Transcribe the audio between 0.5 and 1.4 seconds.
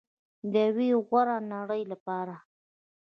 د یوې غوره